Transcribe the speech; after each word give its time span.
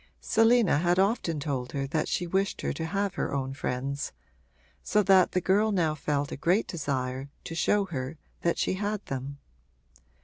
Selina 0.19 0.79
had 0.79 0.97
often 0.97 1.39
told 1.39 1.73
her 1.73 1.85
that 1.85 2.07
she 2.07 2.25
wished 2.25 2.61
her 2.61 2.73
to 2.73 2.85
have 2.87 3.13
her 3.13 3.31
own 3.35 3.53
friends, 3.53 4.11
so 4.81 5.03
that 5.03 5.33
the 5.33 5.41
girl 5.41 5.71
now 5.71 5.93
felt 5.93 6.31
a 6.31 6.35
great 6.35 6.65
desire 6.65 7.29
to 7.43 7.53
show 7.53 7.85
her 7.85 8.17
that 8.41 8.57
she 8.57 8.73
had 8.73 9.05
them. 9.05 9.37